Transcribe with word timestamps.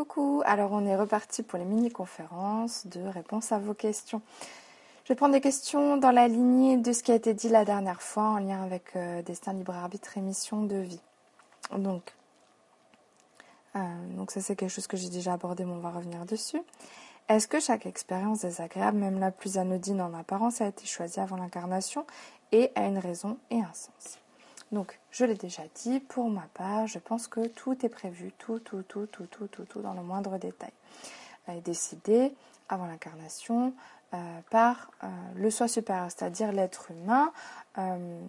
Coucou, 0.00 0.40
alors 0.46 0.72
on 0.72 0.86
est 0.86 0.96
reparti 0.96 1.42
pour 1.42 1.58
les 1.58 1.66
mini-conférences 1.66 2.86
de 2.86 3.02
réponse 3.02 3.52
à 3.52 3.58
vos 3.58 3.74
questions. 3.74 4.22
Je 5.04 5.10
vais 5.10 5.14
prendre 5.14 5.34
des 5.34 5.42
questions 5.42 5.98
dans 5.98 6.10
la 6.10 6.26
lignée 6.26 6.78
de 6.78 6.90
ce 6.94 7.02
qui 7.02 7.12
a 7.12 7.14
été 7.14 7.34
dit 7.34 7.50
la 7.50 7.66
dernière 7.66 8.00
fois 8.00 8.22
en 8.22 8.38
lien 8.38 8.62
avec 8.62 8.96
euh, 8.96 9.20
Destin 9.20 9.52
Libre 9.52 9.74
Arbitre 9.74 10.16
et 10.16 10.22
Mission 10.22 10.62
de 10.62 10.76
Vie. 10.76 11.02
Donc, 11.76 12.14
euh, 13.76 13.80
donc 14.16 14.30
ça 14.30 14.40
c'est 14.40 14.56
quelque 14.56 14.70
chose 14.70 14.86
que 14.86 14.96
j'ai 14.96 15.10
déjà 15.10 15.34
abordé, 15.34 15.66
mais 15.66 15.72
on 15.72 15.80
va 15.80 15.90
revenir 15.90 16.24
dessus. 16.24 16.62
Est-ce 17.28 17.46
que 17.46 17.60
chaque 17.60 17.84
expérience 17.84 18.40
désagréable, 18.40 18.96
même 18.96 19.20
la 19.20 19.30
plus 19.30 19.58
anodine 19.58 20.00
en 20.00 20.14
apparence, 20.14 20.62
a 20.62 20.68
été 20.68 20.86
choisie 20.86 21.20
avant 21.20 21.36
l'incarnation 21.36 22.06
et 22.52 22.72
a 22.74 22.86
une 22.86 22.96
raison 22.96 23.36
et 23.50 23.60
un 23.60 23.74
sens? 23.74 24.19
Donc, 24.72 25.00
je 25.10 25.24
l'ai 25.24 25.34
déjà 25.34 25.62
dit, 25.74 26.00
pour 26.00 26.30
ma 26.30 26.46
part, 26.54 26.86
je 26.86 26.98
pense 26.98 27.26
que 27.26 27.48
tout 27.48 27.84
est 27.84 27.88
prévu, 27.88 28.32
tout, 28.38 28.60
tout, 28.60 28.82
tout, 28.82 29.06
tout, 29.06 29.26
tout, 29.26 29.48
tout, 29.48 29.64
tout, 29.64 29.80
dans 29.80 29.94
le 29.94 30.02
moindre 30.02 30.38
détail. 30.38 30.72
décidé 31.64 32.32
avant 32.68 32.86
l'incarnation 32.86 33.74
euh, 34.14 34.40
par 34.50 34.90
euh, 35.04 35.06
le 35.36 35.50
soi 35.50 35.68
supérieur, 35.68 36.08
c'est-à-dire 36.10 36.52
l'être 36.52 36.90
humain 36.90 37.32
euh, 37.78 38.20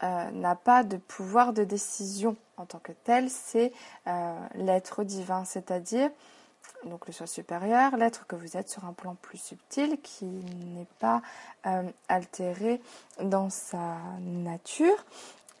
n'a 0.00 0.54
pas 0.54 0.84
de 0.84 0.96
pouvoir 0.96 1.52
de 1.52 1.64
décision 1.64 2.36
en 2.56 2.66
tant 2.66 2.78
que 2.78 2.92
tel, 3.04 3.28
c'est 3.28 3.72
l'être 4.54 5.04
divin, 5.04 5.44
c'est-à-dire 5.44 6.10
donc 6.86 7.06
le 7.06 7.12
soi 7.12 7.26
supérieur, 7.26 7.96
l'être 7.96 8.26
que 8.26 8.36
vous 8.36 8.56
êtes 8.56 8.68
sur 8.68 8.84
un 8.84 8.92
plan 8.92 9.16
plus 9.20 9.38
subtil 9.38 9.98
qui 10.02 10.24
n'est 10.24 10.86
pas 10.98 11.22
euh, 11.66 11.82
altéré 12.08 12.80
dans 13.22 13.50
sa 13.50 13.96
nature 14.20 15.04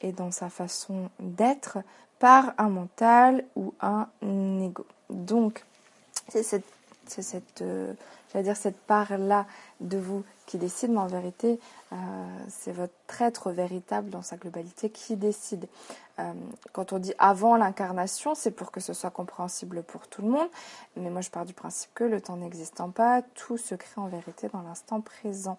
et 0.00 0.12
dans 0.12 0.30
sa 0.30 0.48
façon 0.48 1.10
d'être 1.18 1.78
par 2.18 2.54
un 2.58 2.68
mental 2.68 3.44
ou 3.56 3.74
un 3.80 4.08
ego. 4.22 4.86
Donc 5.10 5.64
c'est 6.28 6.42
cette, 6.42 6.64
cette, 7.08 7.62
euh, 7.62 7.92
cette 8.54 8.78
part-là 8.80 9.46
de 9.80 9.98
vous 9.98 10.24
qui 10.46 10.58
décide, 10.58 10.90
mais 10.90 10.98
en 10.98 11.06
vérité, 11.06 11.58
euh, 11.92 11.96
c'est 12.48 12.72
votre 12.72 12.92
être 13.20 13.50
véritable 13.50 14.10
dans 14.10 14.22
sa 14.22 14.36
globalité 14.36 14.90
qui 14.90 15.16
décide. 15.16 15.66
Euh, 16.18 16.32
quand 16.72 16.92
on 16.92 16.98
dit 16.98 17.12
avant 17.18 17.56
l'incarnation, 17.56 18.34
c'est 18.34 18.52
pour 18.52 18.70
que 18.70 18.80
ce 18.80 18.94
soit 18.94 19.10
compréhensible 19.10 19.82
pour 19.82 20.06
tout 20.08 20.22
le 20.22 20.28
monde, 20.28 20.48
mais 20.96 21.10
moi 21.10 21.20
je 21.20 21.30
pars 21.30 21.44
du 21.44 21.52
principe 21.52 21.90
que 21.94 22.04
le 22.04 22.20
temps 22.20 22.36
n'existant 22.36 22.90
pas, 22.90 23.22
tout 23.34 23.58
se 23.58 23.74
crée 23.74 24.00
en 24.00 24.06
vérité 24.06 24.48
dans 24.52 24.62
l'instant 24.62 25.00
présent. 25.00 25.58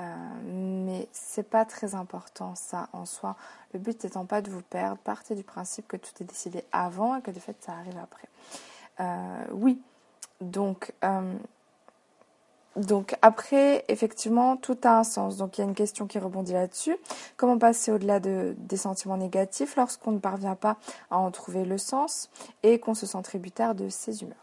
Euh, 0.00 0.02
mais 0.44 1.06
c'est 1.12 1.48
pas 1.48 1.64
très 1.64 1.94
important 1.94 2.56
ça 2.56 2.88
en 2.92 3.06
soi. 3.06 3.36
Le 3.72 3.78
but 3.78 4.02
n'étant 4.02 4.24
pas 4.24 4.42
de 4.42 4.50
vous 4.50 4.62
perdre, 4.62 4.98
partez 5.04 5.36
du 5.36 5.44
principe 5.44 5.86
que 5.86 5.96
tout 5.96 6.10
est 6.20 6.24
décidé 6.24 6.64
avant 6.72 7.16
et 7.16 7.22
que 7.22 7.30
de 7.30 7.38
fait 7.38 7.56
ça 7.60 7.72
arrive 7.72 7.98
après. 7.98 8.28
oui, 9.52 9.80
donc 10.40 10.92
donc 12.76 13.16
après, 13.22 13.84
effectivement, 13.86 14.56
tout 14.56 14.76
a 14.82 14.98
un 14.98 15.04
sens. 15.04 15.36
Donc 15.36 15.56
il 15.56 15.60
y 15.60 15.64
a 15.64 15.66
une 15.66 15.74
question 15.74 16.06
qui 16.06 16.18
rebondit 16.18 16.52
là-dessus. 16.52 16.96
Comment 17.36 17.58
passer 17.58 17.92
au-delà 17.92 18.18
de, 18.18 18.54
des 18.58 18.76
sentiments 18.76 19.16
négatifs 19.16 19.76
lorsqu'on 19.76 20.10
ne 20.10 20.18
parvient 20.18 20.56
pas 20.56 20.76
à 21.10 21.18
en 21.18 21.30
trouver 21.30 21.64
le 21.64 21.78
sens 21.78 22.30
et 22.62 22.80
qu'on 22.80 22.94
se 22.94 23.06
sent 23.06 23.22
tributaire 23.22 23.74
de 23.74 23.88
ses 23.88 24.22
humeurs? 24.22 24.36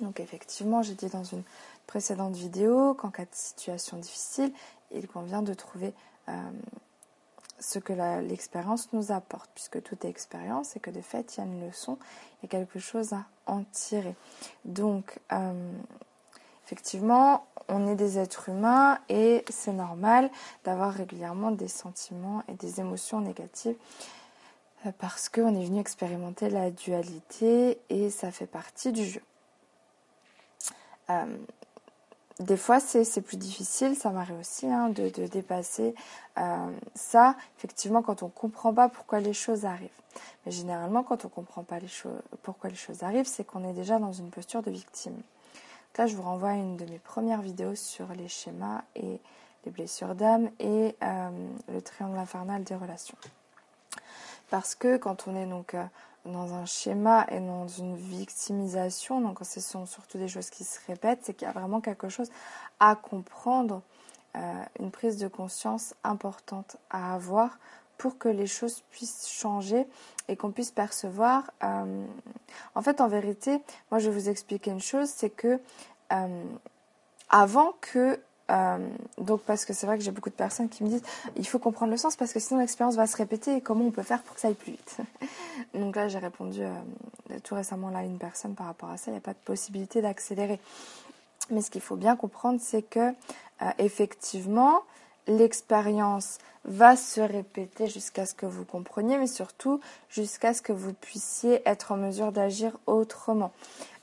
Donc 0.00 0.20
effectivement, 0.20 0.82
j'ai 0.82 0.94
dit 0.94 1.08
dans 1.08 1.24
une 1.24 1.42
précédente 1.86 2.36
vidéo 2.36 2.94
qu'en 2.94 3.10
cas 3.10 3.24
de 3.24 3.30
situation 3.32 3.96
difficile, 3.96 4.52
il 4.92 5.08
convient 5.08 5.42
de 5.42 5.54
trouver 5.54 5.94
euh, 6.28 6.32
ce 7.60 7.78
que 7.78 7.92
l'expérience 8.22 8.92
nous 8.92 9.12
apporte, 9.12 9.50
puisque 9.54 9.82
tout 9.82 9.96
est 10.04 10.10
expérience 10.10 10.76
et 10.76 10.80
que 10.80 10.90
de 10.90 11.00
fait, 11.00 11.36
il 11.36 11.40
y 11.40 11.42
a 11.42 11.46
une 11.46 11.66
leçon, 11.66 11.98
il 12.42 12.46
y 12.46 12.46
a 12.46 12.48
quelque 12.48 12.78
chose 12.78 13.12
à 13.12 13.26
en 13.46 13.64
tirer. 13.64 14.14
Donc, 14.64 15.18
euh, 15.32 15.72
Effectivement, 16.68 17.46
on 17.68 17.86
est 17.86 17.94
des 17.94 18.18
êtres 18.18 18.50
humains 18.50 18.98
et 19.08 19.42
c'est 19.48 19.72
normal 19.72 20.30
d'avoir 20.64 20.92
régulièrement 20.92 21.50
des 21.50 21.66
sentiments 21.66 22.42
et 22.46 22.52
des 22.52 22.78
émotions 22.78 23.22
négatives 23.22 23.76
euh, 24.84 24.90
parce 24.98 25.30
qu'on 25.30 25.58
est 25.58 25.64
venu 25.64 25.80
expérimenter 25.80 26.50
la 26.50 26.70
dualité 26.70 27.80
et 27.88 28.10
ça 28.10 28.30
fait 28.30 28.46
partie 28.46 28.92
du 28.92 29.06
jeu. 29.06 29.22
Euh, 31.08 31.38
des 32.40 32.56
fois, 32.56 32.78
c'est 32.78 33.20
plus 33.20 33.36
difficile, 33.36 33.96
ça 33.96 34.10
m'arrive 34.10 34.38
aussi, 34.38 34.66
hein, 34.66 34.90
de, 34.90 35.08
dépasser 35.26 35.94
euh, 36.38 36.70
ça, 36.94 37.34
effectivement, 37.56 38.00
quand 38.00 38.22
on 38.22 38.26
ne 38.26 38.30
comprend 38.30 38.72
pas 38.72 38.88
pourquoi 38.88 39.18
les 39.18 39.32
choses 39.32 39.64
arrivent. 39.64 39.88
Mais 40.46 40.52
généralement, 40.52 41.02
quand 41.02 41.24
on 41.24 41.28
ne 41.28 41.32
comprend 41.32 41.64
pas 41.64 41.80
les 41.80 41.88
pourquoi 42.42 42.70
les 42.70 42.76
choses 42.76 43.02
arrivent, 43.02 43.26
c'est 43.26 43.44
qu'on 43.44 43.68
est 43.68 43.72
déjà 43.72 43.98
dans 43.98 44.12
une 44.12 44.30
posture 44.30 44.62
de 44.62 44.70
victime. 44.70 45.20
Là, 45.96 46.06
je 46.06 46.14
vous 46.14 46.22
renvoie 46.22 46.50
à 46.50 46.54
une 46.54 46.76
de 46.76 46.84
mes 46.84 47.00
premières 47.00 47.42
vidéos 47.42 47.74
sur 47.74 48.06
les 48.14 48.28
schémas 48.28 48.82
et 48.94 49.20
les 49.64 49.72
blessures 49.72 50.14
d'âme 50.14 50.48
et 50.60 50.94
euh, 51.02 51.30
le 51.72 51.82
triangle 51.82 52.18
infernal 52.18 52.62
des 52.62 52.76
relations. 52.76 53.18
Parce 54.48 54.76
que 54.76 54.96
quand 54.96 55.26
on 55.26 55.34
est 55.34 55.46
donc 55.46 55.74
euh, 55.74 55.82
dans 56.24 56.54
un 56.54 56.66
schéma 56.66 57.26
et 57.30 57.40
dans 57.40 57.68
une 57.68 57.96
victimisation, 57.96 59.20
donc 59.20 59.38
ce 59.42 59.60
sont 59.60 59.86
surtout 59.86 60.18
des 60.18 60.28
choses 60.28 60.50
qui 60.50 60.64
se 60.64 60.78
répètent, 60.86 61.20
c'est 61.22 61.34
qu'il 61.34 61.46
y 61.46 61.50
a 61.50 61.52
vraiment 61.52 61.80
quelque 61.80 62.08
chose 62.08 62.30
à 62.80 62.96
comprendre, 62.96 63.82
euh, 64.36 64.62
une 64.78 64.90
prise 64.90 65.16
de 65.16 65.28
conscience 65.28 65.94
importante 66.04 66.76
à 66.90 67.14
avoir 67.14 67.58
pour 67.96 68.18
que 68.18 68.28
les 68.28 68.46
choses 68.46 68.82
puissent 68.90 69.28
changer 69.28 69.86
et 70.28 70.36
qu'on 70.36 70.52
puisse 70.52 70.70
percevoir. 70.70 71.50
Euh, 71.64 72.04
en 72.74 72.82
fait, 72.82 73.00
en 73.00 73.08
vérité, 73.08 73.60
moi, 73.90 73.98
je 73.98 74.08
vais 74.08 74.16
vous 74.16 74.28
expliquer 74.28 74.70
une 74.70 74.80
chose, 74.80 75.08
c'est 75.08 75.30
que 75.30 75.60
euh, 76.12 76.44
avant 77.30 77.74
que 77.80 78.20
euh, 78.50 78.78
donc 79.18 79.42
parce 79.42 79.64
que 79.64 79.72
c'est 79.72 79.86
vrai 79.86 79.98
que 79.98 80.04
j'ai 80.04 80.10
beaucoup 80.10 80.30
de 80.30 80.34
personnes 80.34 80.68
qui 80.68 80.84
me 80.84 80.88
disent 80.88 81.02
il 81.36 81.46
faut 81.46 81.58
comprendre 81.58 81.90
le 81.90 81.98
sens 81.98 82.16
parce 82.16 82.32
que 82.32 82.40
sinon 82.40 82.60
l'expérience 82.60 82.96
va 82.96 83.06
se 83.06 83.16
répéter 83.16 83.56
et 83.56 83.60
comment 83.60 83.84
on 83.84 83.90
peut 83.90 84.02
faire 84.02 84.22
pour 84.22 84.34
que 84.34 84.40
ça 84.40 84.48
aille 84.48 84.54
plus 84.54 84.72
vite? 84.72 84.96
donc 85.74 85.96
là 85.96 86.08
j'ai 86.08 86.18
répondu 86.18 86.62
tout 87.44 87.54
récemment 87.54 87.90
là 87.90 87.98
à 87.98 88.04
une 88.04 88.18
personne 88.18 88.54
par 88.54 88.66
rapport 88.66 88.90
à 88.90 88.96
ça, 88.96 89.10
il 89.10 89.12
n'y 89.12 89.18
a 89.18 89.22
pas 89.22 89.34
de 89.34 89.38
possibilité 89.44 90.00
d'accélérer. 90.00 90.60
Mais 91.50 91.60
ce 91.60 91.70
qu'il 91.70 91.82
faut 91.82 91.96
bien 91.96 92.16
comprendre 92.16 92.60
c'est 92.62 92.82
que 92.82 93.12
effectivement 93.78 94.82
l'expérience 95.26 96.38
va 96.64 96.96
se 96.96 97.20
répéter 97.20 97.86
jusqu'à 97.86 98.26
ce 98.26 98.34
que 98.34 98.46
vous 98.46 98.64
compreniez, 98.64 99.18
mais 99.18 99.26
surtout 99.26 99.80
jusqu'à 100.10 100.54
ce 100.54 100.62
que 100.62 100.72
vous 100.72 100.92
puissiez 100.92 101.62
être 101.66 101.92
en 101.92 101.96
mesure 101.96 102.32
d'agir 102.32 102.76
autrement. 102.86 103.52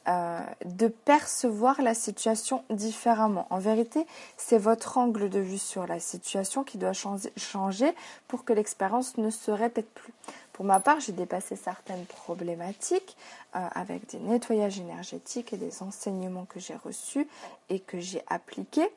Euh, 0.08 0.40
de 0.66 0.88
percevoir 0.88 1.82
la 1.82 1.96
situation 1.96 2.64
différemment. 2.70 3.48
En 3.50 3.58
vérité, 3.58 4.06
c'est 4.38 4.60
votre 4.60 5.00
angle 5.00 5.32
de 5.32 5.40
vue 5.40 5.58
sur 5.58 5.88
la 5.88 6.00
situation 6.00 6.64
qui 6.64 6.78
doit 6.78 6.94
changer 6.94 7.92
pour 8.28 8.46
que 8.46 8.54
l'expérience 8.54 9.18
ne 9.18 9.32
se 9.32 9.50
répète 9.50 9.90
plus. 9.96 10.14
Pour 10.54 10.64
ma 10.64 10.80
part, 10.80 11.00
j'ai 11.00 11.12
dépassé 11.12 11.56
certaines 11.56 12.06
problématiques 12.06 13.18
euh, 13.56 13.68
avec 13.74 14.08
des 14.12 14.20
nettoyages 14.20 14.80
énergétiques 14.80 15.54
et 15.54 15.58
des 15.58 15.82
enseignements 15.82 16.46
que 16.46 16.60
j'ai 16.60 16.76
reçus 16.76 17.28
et 17.70 17.80
que 17.80 18.00
j'ai 18.00 18.22
appliqués. 18.28 18.90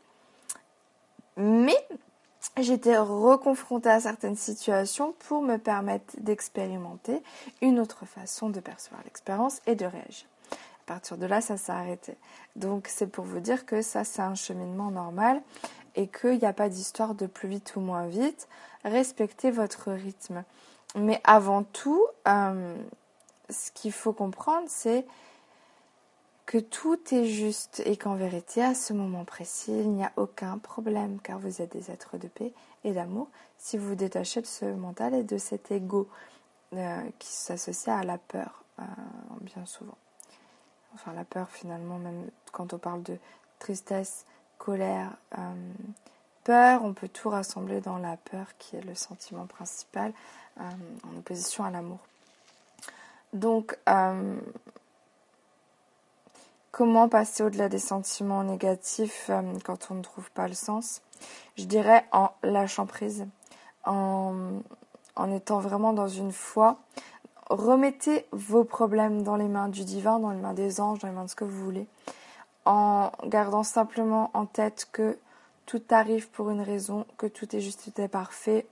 Mais 1.39 1.87
j'étais 2.59 2.99
reconfrontée 2.99 3.89
à 3.89 4.01
certaines 4.01 4.37
situations 4.37 5.15
pour 5.21 5.41
me 5.41 5.57
permettre 5.57 6.15
d'expérimenter 6.19 7.23
une 7.63 7.81
autre 7.81 8.05
façon 8.05 8.51
de 8.51 8.61
percevoir 8.61 9.03
l'expérience 9.05 9.63
et 9.67 9.75
de 9.75 9.87
réagir. 9.87 10.27
Partir 10.88 11.19
de 11.19 11.26
là, 11.26 11.43
ça 11.43 11.59
s'est 11.59 11.71
arrêté. 11.71 12.16
Donc 12.56 12.88
c'est 12.88 13.09
pour 13.09 13.26
vous 13.26 13.41
dire 13.41 13.66
que 13.66 13.82
ça, 13.82 14.04
c'est 14.04 14.22
un 14.22 14.34
cheminement 14.34 14.91
normal 14.91 15.43
et 15.97 16.09
qu'il 16.09 16.38
n'y 16.38 16.47
a 16.47 16.54
pas 16.54 16.71
d'histoire 16.71 17.15
de 17.15 17.26
plus 17.26 17.47
vite 17.47 17.76
ou 17.76 17.81
moins 17.81 18.06
vite. 18.06 18.49
Respectez 18.84 19.50
votre 19.50 19.93
rythme. 19.93 20.44
Mais 20.97 21.21
avant 21.25 21.62
tout, 21.62 22.03
euh, 22.27 22.75
ce 23.50 23.71
qu'il 23.72 23.92
faut 23.92 24.15
comprendre, 24.15 24.66
c'est 24.66 25.04
que 26.47 26.57
tout 26.57 26.98
est 27.13 27.27
juste 27.27 27.83
et 27.84 27.98
qu'en 27.98 28.15
vérité, 28.15 28.63
à 28.63 28.74
ce 28.74 28.95
moment 28.95 29.27
précis, 29.27 29.72
il 29.72 29.91
n'y 29.91 30.04
a 30.04 30.13
aucun 30.16 30.57
problème 30.57 31.18
car 31.22 31.39
vous 31.39 31.60
êtes 31.60 31.72
des 31.72 31.91
êtres 31.91 32.16
de 32.16 32.28
paix 32.28 32.54
et 32.84 32.95
d'amour 32.95 33.28
si 33.59 33.77
vous 33.77 33.89
vous 33.89 33.95
détachez 33.95 34.41
de 34.41 34.47
ce 34.47 34.65
mental 34.65 35.13
et 35.13 35.22
de 35.22 35.36
cet 35.36 35.71
ego 35.71 36.09
euh, 36.72 37.03
qui 37.18 37.28
s'associe 37.28 37.95
à 37.95 38.04
la 38.04 38.16
peur, 38.16 38.65
euh, 38.78 38.84
bien 39.42 39.66
souvent. 39.66 39.98
Enfin, 40.98 41.12
la 41.12 41.24
peur, 41.24 41.48
finalement, 41.50 41.98
même 41.98 42.28
quand 42.53 42.72
on 42.72 42.78
parle 42.78 43.03
de 43.03 43.18
tristesse, 43.59 44.27
colère, 44.59 45.10
euh, 45.39 45.72
peur, 46.45 46.84
on 46.84 46.92
peut 46.92 47.09
tout 47.09 47.30
rassembler 47.30 47.80
dans 47.80 47.98
la 47.98 48.16
peur 48.16 48.47
qui 48.59 48.77
est 48.77 48.83
le 48.83 48.95
sentiment 48.95 49.47
principal 49.47 50.12
en 50.59 51.16
opposition 51.16 51.65
à 51.65 51.71
l'amour. 51.71 52.00
Donc, 53.33 53.78
Comment 56.78 57.09
passer 57.09 57.42
au-delà 57.42 57.68
des 57.68 57.80
sentiments 57.80 58.44
négatifs 58.44 59.30
euh, 59.30 59.42
quand 59.65 59.91
on 59.91 59.94
ne 59.94 60.03
trouve 60.03 60.30
pas 60.30 60.47
le 60.47 60.54
sens? 60.54 61.03
Je 61.56 61.65
dirais 61.65 62.04
en 62.12 62.30
lâchant 62.44 62.86
prise, 62.86 63.27
en, 63.84 64.60
étant 65.34 65.59
vraiment 65.59 65.92
dans 65.92 66.06
une 66.06 66.30
foi. 66.30 66.77
Remettez 67.48 68.27
vos 68.33 68.65
problèmes 68.65 69.22
dans 69.22 69.36
les 69.36 69.48
mains 69.48 69.68
du 69.68 69.84
divin, 69.84 70.18
dans 70.18 70.30
les 70.30 70.41
mains 70.41 70.54
des 70.54 70.80
anges, 70.80 70.98
dans 70.98 71.09
les 71.09 71.15
mains 71.15 71.24
de 71.24 71.30
ce 71.30 71.36
que 71.36 71.45
vous 71.45 71.65
voulez, 71.65 71.86
en 72.65 73.10
gardant 73.24 73.62
simplement 73.62 74.30
en 74.34 74.47
tête 74.47 74.89
que 74.92 75.18
tout 75.66 75.83
arrive 75.91 76.28
pour 76.30 76.50
une 76.50 76.62
raison, 76.62 77.06
que 77.16 77.27
tout 77.27 77.54
est 77.54 77.60
juste 77.60 77.91
et 77.98 78.09
parfait, 78.09 78.66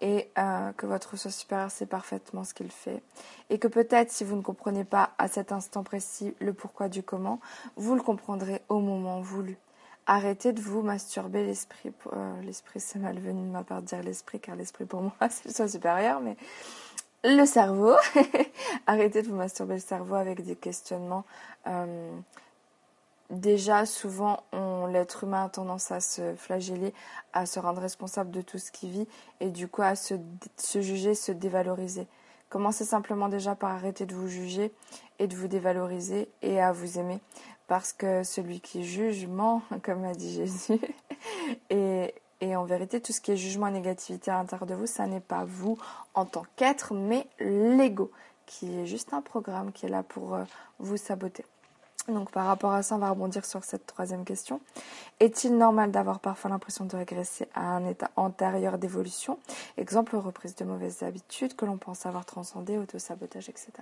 et 0.00 0.28
euh, 0.38 0.72
que 0.72 0.86
votre 0.86 1.16
soi 1.16 1.30
supérieur 1.30 1.70
sait 1.70 1.86
parfaitement 1.86 2.44
ce 2.44 2.52
qu'il 2.52 2.70
fait. 2.70 3.02
Et 3.48 3.58
que 3.58 3.68
peut-être 3.68 4.10
si 4.10 4.24
vous 4.24 4.36
ne 4.36 4.42
comprenez 4.42 4.84
pas 4.84 5.10
à 5.16 5.28
cet 5.28 5.52
instant 5.52 5.82
précis 5.82 6.34
le 6.40 6.52
pourquoi 6.52 6.88
du 6.88 7.02
comment, 7.02 7.40
vous 7.76 7.94
le 7.94 8.02
comprendrez 8.02 8.60
au 8.68 8.80
moment 8.80 9.20
voulu. 9.20 9.56
Arrêtez 10.06 10.52
de 10.52 10.60
vous 10.60 10.82
masturber 10.82 11.46
l'esprit. 11.46 11.90
Euh, 12.12 12.42
l'esprit, 12.42 12.80
c'est 12.80 12.98
malvenu 12.98 13.46
de 13.46 13.50
ma 13.50 13.64
part 13.64 13.80
de 13.80 13.86
dire 13.86 14.02
l'esprit, 14.02 14.38
car 14.38 14.56
l'esprit 14.56 14.84
pour 14.84 15.00
moi, 15.00 15.14
c'est 15.30 15.46
le 15.46 15.54
soi 15.54 15.68
supérieur, 15.68 16.20
mais 16.20 16.36
le 17.24 17.46
cerveau. 17.46 17.94
Arrêtez 18.86 19.22
de 19.22 19.28
vous 19.28 19.34
masturber 19.36 19.74
le 19.74 19.80
cerveau 19.80 20.14
avec 20.14 20.44
des 20.44 20.56
questionnements. 20.56 21.24
Euh, 21.66 22.10
déjà, 23.30 23.86
souvent, 23.86 24.44
l'être 24.90 25.24
humain 25.24 25.46
a 25.46 25.48
tendance 25.48 25.90
à 25.90 26.00
se 26.00 26.34
flageller, 26.36 26.92
à 27.32 27.46
se 27.46 27.58
rendre 27.58 27.80
responsable 27.80 28.30
de 28.30 28.42
tout 28.42 28.58
ce 28.58 28.70
qu'il 28.70 28.90
vit 28.90 29.08
et 29.40 29.50
du 29.50 29.68
coup 29.68 29.82
à 29.82 29.96
se, 29.96 30.14
se 30.56 30.80
juger, 30.80 31.14
se 31.14 31.32
dévaloriser. 31.32 32.06
Commencez 32.50 32.84
simplement 32.84 33.28
déjà 33.28 33.56
par 33.56 33.70
arrêter 33.70 34.06
de 34.06 34.14
vous 34.14 34.28
juger 34.28 34.72
et 35.18 35.26
de 35.26 35.34
vous 35.34 35.48
dévaloriser 35.48 36.28
et 36.42 36.60
à 36.60 36.72
vous 36.72 36.98
aimer. 36.98 37.18
Parce 37.66 37.94
que 37.94 38.22
celui 38.22 38.60
qui 38.60 38.84
juge 38.84 39.26
ment, 39.26 39.62
comme 39.82 40.04
a 40.04 40.12
dit 40.12 40.32
Jésus. 40.34 40.80
et 42.44 42.56
en 42.56 42.64
vérité, 42.64 43.00
tout 43.00 43.12
ce 43.12 43.20
qui 43.20 43.32
est 43.32 43.36
jugement 43.36 43.68
et 43.68 43.72
négativité 43.72 44.30
à 44.30 44.34
l'intérieur 44.34 44.66
de 44.66 44.74
vous, 44.74 44.86
ça 44.86 45.06
n'est 45.06 45.20
pas 45.20 45.44
vous 45.44 45.78
en 46.14 46.26
tant 46.26 46.44
qu'être, 46.56 46.92
mais 46.94 47.26
l'ego, 47.40 48.10
qui 48.46 48.78
est 48.78 48.86
juste 48.86 49.14
un 49.14 49.22
programme 49.22 49.72
qui 49.72 49.86
est 49.86 49.88
là 49.88 50.02
pour 50.02 50.34
euh, 50.34 50.44
vous 50.78 50.96
saboter. 50.96 51.44
Donc 52.08 52.30
par 52.30 52.46
rapport 52.46 52.72
à 52.72 52.82
ça, 52.82 52.96
on 52.96 52.98
va 52.98 53.08
rebondir 53.08 53.46
sur 53.46 53.64
cette 53.64 53.86
troisième 53.86 54.24
question. 54.24 54.60
Est-il 55.20 55.56
normal 55.56 55.90
d'avoir 55.90 56.20
parfois 56.20 56.50
l'impression 56.50 56.84
de 56.84 56.94
régresser 56.96 57.48
à 57.54 57.62
un 57.62 57.86
état 57.86 58.10
antérieur 58.16 58.76
d'évolution? 58.76 59.38
Exemple, 59.78 60.16
reprise 60.16 60.54
de 60.54 60.64
mauvaises 60.64 61.02
habitudes 61.02 61.56
que 61.56 61.64
l'on 61.64 61.78
pense 61.78 62.04
avoir 62.04 62.26
transcendé, 62.26 62.76
auto-sabotage, 62.76 63.48
etc. 63.48 63.72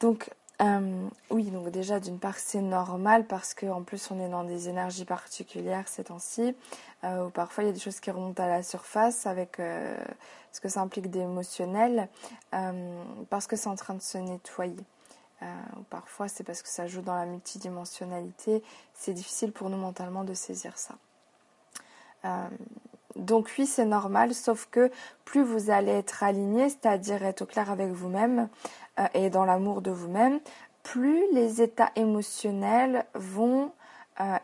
Donc 0.00 0.30
euh, 0.62 1.08
oui, 1.30 1.50
donc 1.50 1.68
déjà 1.68 2.00
d'une 2.00 2.18
part 2.18 2.38
c'est 2.38 2.62
normal 2.62 3.26
parce 3.26 3.52
qu'en 3.52 3.82
plus 3.82 4.10
on 4.10 4.18
est 4.18 4.28
dans 4.28 4.44
des 4.44 4.70
énergies 4.70 5.04
particulières 5.04 5.86
ces 5.86 6.04
temps-ci, 6.04 6.56
euh, 7.04 7.26
où 7.26 7.30
parfois 7.30 7.64
il 7.64 7.66
y 7.66 7.70
a 7.70 7.72
des 7.72 7.80
choses 7.80 8.00
qui 8.00 8.10
remontent 8.10 8.42
à 8.42 8.48
la 8.48 8.62
surface 8.62 9.26
avec 9.26 9.60
euh, 9.60 9.94
ce 10.52 10.60
que 10.60 10.70
ça 10.70 10.80
implique 10.80 11.10
d'émotionnel, 11.10 12.08
parce 13.28 13.46
que 13.46 13.56
c'est 13.56 13.68
en 13.68 13.76
train 13.76 13.94
de 13.94 14.00
se 14.00 14.16
nettoyer. 14.16 14.76
Euh, 15.42 15.46
parfois 15.90 16.28
c'est 16.28 16.44
parce 16.44 16.62
que 16.62 16.68
ça 16.68 16.86
joue 16.86 17.02
dans 17.02 17.16
la 17.16 17.26
multidimensionnalité, 17.26 18.62
c'est 18.94 19.12
difficile 19.12 19.52
pour 19.52 19.68
nous 19.68 19.76
mentalement 19.76 20.24
de 20.24 20.32
saisir 20.32 20.78
ça. 20.78 20.94
Donc 23.14 23.50
oui, 23.56 23.66
c'est 23.66 23.84
normal, 23.84 24.34
sauf 24.34 24.66
que 24.70 24.90
plus 25.24 25.42
vous 25.42 25.70
allez 25.70 25.92
être 25.92 26.22
aligné, 26.22 26.68
c'est-à-dire 26.68 27.22
être 27.24 27.42
au 27.42 27.46
clair 27.46 27.70
avec 27.70 27.90
vous-même 27.90 28.48
et 29.14 29.30
dans 29.30 29.44
l'amour 29.44 29.82
de 29.82 29.90
vous-même, 29.90 30.40
plus 30.82 31.22
les 31.32 31.60
états 31.60 31.90
émotionnels 31.96 33.04
vont 33.14 33.72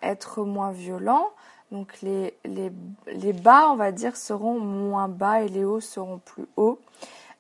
être 0.02 0.44
moins 0.44 0.72
violents. 0.72 1.30
Donc 1.70 2.02
les, 2.02 2.34
les, 2.44 2.70
les, 3.06 3.32
bas, 3.32 3.70
on 3.70 3.76
va 3.76 3.92
dire, 3.92 4.16
seront 4.16 4.60
moins 4.60 5.08
bas 5.08 5.40
et 5.40 5.48
les 5.48 5.64
hauts 5.64 5.80
seront 5.80 6.18
plus 6.18 6.46
hauts. 6.56 6.78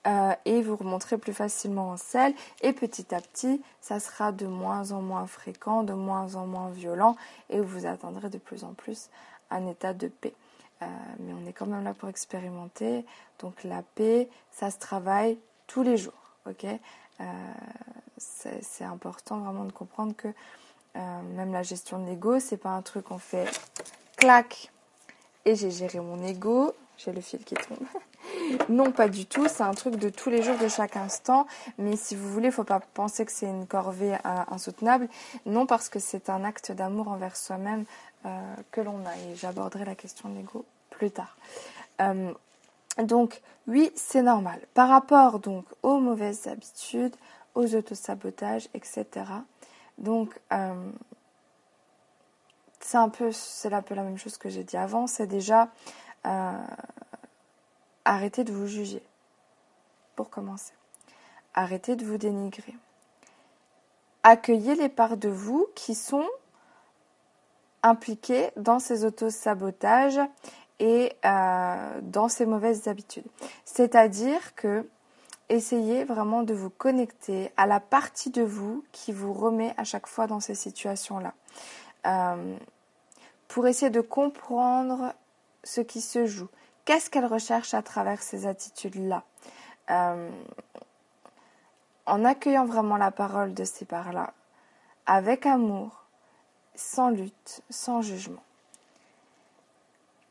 Euh, 0.06 0.34
et 0.46 0.62
vous 0.62 0.74
remonterez 0.74 1.16
plus 1.16 1.32
facilement 1.32 1.90
en 1.90 1.96
selle 1.96 2.34
et 2.60 2.72
petit 2.72 3.14
à 3.14 3.20
petit 3.20 3.62
ça 3.80 4.00
sera 4.00 4.32
de 4.32 4.46
moins 4.48 4.90
en 4.90 5.00
moins 5.00 5.28
fréquent, 5.28 5.84
de 5.84 5.92
moins 5.92 6.34
en 6.34 6.44
moins 6.44 6.70
violent 6.70 7.14
et 7.50 7.60
vous 7.60 7.86
atteindrez 7.86 8.28
de 8.28 8.38
plus 8.38 8.64
en 8.64 8.72
plus 8.72 9.10
un 9.50 9.64
état 9.68 9.94
de 9.94 10.08
paix. 10.08 10.34
Euh, 10.82 10.86
mais 11.20 11.32
on 11.32 11.46
est 11.46 11.52
quand 11.52 11.66
même 11.66 11.84
là 11.84 11.94
pour 11.94 12.08
expérimenter. 12.08 13.04
Donc 13.38 13.62
la 13.62 13.82
paix, 13.94 14.28
ça 14.50 14.72
se 14.72 14.78
travaille 14.78 15.38
tous 15.68 15.84
les 15.84 15.96
jours. 15.96 16.21
Ok 16.48 16.66
euh, 17.20 17.24
c'est 18.16 18.84
important 18.84 19.38
vraiment 19.38 19.64
de 19.64 19.72
comprendre 19.72 20.14
que 20.16 20.28
même 20.94 21.52
la 21.52 21.62
gestion 21.62 21.98
de 21.98 22.06
l'ego, 22.06 22.38
c'est 22.38 22.58
pas 22.58 22.70
un 22.70 22.82
truc 22.82 23.06
qu'on 23.06 23.18
fait 23.18 23.48
clac 24.16 24.70
et 25.44 25.56
j'ai 25.56 25.70
géré 25.70 26.00
mon 26.00 26.22
ego, 26.24 26.74
j'ai 26.98 27.12
le 27.12 27.20
fil 27.20 27.44
qui 27.44 27.54
tombe. 27.54 27.78
Non, 28.68 28.92
pas 28.92 29.08
du 29.08 29.26
tout. 29.26 29.48
C'est 29.48 29.62
un 29.62 29.74
truc 29.74 29.96
de 29.96 30.08
tous 30.08 30.30
les 30.30 30.42
jours, 30.42 30.56
de 30.56 30.68
chaque 30.68 30.96
instant. 30.96 31.46
Mais 31.78 31.96
si 31.96 32.14
vous 32.14 32.30
voulez, 32.30 32.50
faut 32.50 32.64
pas 32.64 32.80
penser 32.80 33.24
que 33.24 33.32
c'est 33.32 33.46
une 33.46 33.66
corvée 33.66 34.14
euh, 34.14 34.44
insoutenable. 34.48 35.08
Non, 35.44 35.66
parce 35.66 35.88
que 35.88 35.98
c'est 35.98 36.30
un 36.30 36.44
acte 36.44 36.72
d'amour 36.72 37.08
envers 37.08 37.36
soi-même 37.36 37.84
euh, 38.24 38.54
que 38.70 38.80
l'on 38.80 39.04
a. 39.06 39.16
Et 39.16 39.34
j'aborderai 39.34 39.84
la 39.84 39.94
question 39.94 40.28
de 40.28 40.36
l'ego 40.36 40.64
plus 40.90 41.10
tard. 41.10 41.36
Euh, 42.98 43.04
donc, 43.04 43.40
oui, 43.66 43.90
c'est 43.94 44.22
normal. 44.22 44.60
Par 44.74 44.88
rapport 44.88 45.38
donc 45.38 45.66
aux 45.82 45.98
mauvaises 45.98 46.46
habitudes, 46.46 47.14
aux 47.54 47.74
autosabotages, 47.74 48.68
etc. 48.74 49.06
Donc, 49.98 50.40
c'est 52.80 52.96
un 52.96 53.08
peu, 53.08 53.30
c'est 53.30 53.72
un 53.72 53.82
peu 53.82 53.94
la 53.94 54.02
même 54.02 54.16
chose 54.16 54.38
que 54.38 54.48
j'ai 54.48 54.64
dit 54.64 54.76
avant. 54.76 55.06
C'est 55.06 55.26
déjà 55.26 55.68
Arrêtez 58.04 58.42
de 58.42 58.52
vous 58.52 58.66
juger. 58.66 59.02
Pour 60.16 60.28
commencer. 60.28 60.72
Arrêtez 61.54 61.94
de 61.94 62.04
vous 62.04 62.18
dénigrer. 62.18 62.74
Accueillez 64.24 64.74
les 64.74 64.88
parts 64.88 65.16
de 65.16 65.28
vous 65.28 65.66
qui 65.74 65.94
sont 65.94 66.26
impliquées 67.82 68.50
dans 68.56 68.78
ces 68.78 69.04
autosabotages 69.04 70.20
et 70.82 71.12
euh, 71.24 72.00
dans 72.02 72.28
ces 72.28 72.44
mauvaises 72.44 72.88
habitudes. 72.88 73.24
C'est-à-dire 73.64 74.54
que 74.56 74.86
essayez 75.48 76.04
vraiment 76.04 76.42
de 76.42 76.54
vous 76.54 76.70
connecter 76.70 77.52
à 77.56 77.66
la 77.66 77.78
partie 77.78 78.30
de 78.30 78.42
vous 78.42 78.84
qui 78.92 79.12
vous 79.12 79.32
remet 79.32 79.74
à 79.76 79.84
chaque 79.84 80.06
fois 80.06 80.26
dans 80.26 80.40
ces 80.40 80.54
situations-là. 80.54 81.34
Euh, 82.06 82.56
pour 83.48 83.66
essayer 83.66 83.90
de 83.90 84.00
comprendre 84.00 85.14
ce 85.62 85.80
qui 85.80 86.00
se 86.00 86.26
joue, 86.26 86.48
Qu'est-ce 86.84 87.10
qu'elle 87.10 87.26
recherche 87.26 87.74
à 87.74 87.82
travers 87.82 88.22
ces 88.22 88.46
attitudes-là? 88.46 89.22
Euh, 89.90 90.30
En 92.06 92.24
accueillant 92.24 92.66
vraiment 92.66 92.96
la 92.96 93.12
parole 93.12 93.54
de 93.54 93.62
ces 93.62 93.84
parts-là, 93.84 94.34
avec 95.06 95.46
amour, 95.46 96.04
sans 96.74 97.10
lutte, 97.10 97.62
sans 97.70 98.02
jugement. 98.02 98.42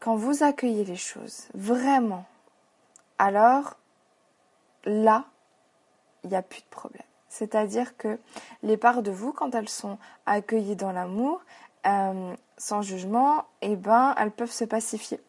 Quand 0.02 0.16
vous 0.16 0.44
accueillez 0.44 0.84
les 0.84 0.96
choses, 0.96 1.48
vraiment, 1.54 2.26
alors 3.20 3.78
là, 4.84 5.26
il 6.24 6.32
n'y 6.32 6.36
a 6.36 6.42
plus 6.42 6.62
de 6.62 6.70
problème. 6.72 7.04
C'est-à-dire 7.30 7.96
que 7.98 8.20
les 8.64 8.78
parts 8.78 9.04
de 9.04 9.12
vous, 9.12 9.32
quand 9.32 9.54
elles 9.54 9.70
sont 9.70 10.00
accueillies 10.26 10.76
dans 10.76 10.92
l'amour, 10.92 11.44
euh, 11.86 12.36
sans 12.58 12.82
jugement, 12.82 13.46
eh 13.62 13.76
ben, 13.76 14.16
elles 14.18 14.32
peuvent 14.32 14.52
se 14.52 14.66
pacifier. 14.66 15.20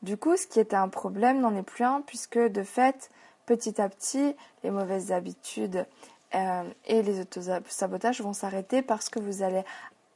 Du 0.00 0.16
coup, 0.16 0.38
ce 0.38 0.46
qui 0.46 0.58
était 0.58 0.74
un 0.74 0.88
problème 0.88 1.40
n'en 1.40 1.54
est 1.54 1.62
plus 1.62 1.84
un, 1.84 2.00
puisque 2.00 2.38
de 2.38 2.62
fait, 2.62 3.10
petit 3.44 3.78
à 3.78 3.90
petit, 3.90 4.34
les 4.64 4.70
mauvaises 4.70 5.12
habitudes 5.12 5.86
euh, 6.34 6.64
et 6.86 7.02
les 7.02 7.20
autosabotages 7.20 8.22
vont 8.22 8.32
s'arrêter 8.32 8.80
parce 8.80 9.10
que 9.10 9.20
vous 9.20 9.42
allez 9.42 9.64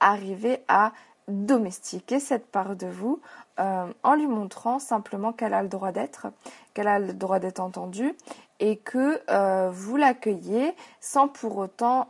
arriver 0.01 0.63
à 0.67 0.93
domestiquer 1.28 2.21
cette 2.21 2.47
part 2.47 2.76
de 2.76 2.87
vous 2.87 3.21
euh, 3.59 3.87
en 4.02 4.14
lui 4.14 4.26
montrant 4.26 4.78
simplement 4.78 5.33
qu'elle 5.33 5.54
a 5.54 5.62
le 5.62 5.69
droit 5.69 5.93
d'être, 5.93 6.26
qu'elle 6.75 6.88
a 6.88 6.99
le 6.99 7.12
droit 7.12 7.38
d'être 7.38 7.61
entendue 7.61 8.14
et 8.61 8.76
que 8.76 9.21
euh, 9.31 9.71
vous 9.71 9.97
l'accueillez 9.97 10.75
sans 11.00 11.28
pour 11.28 11.57
autant 11.57 12.09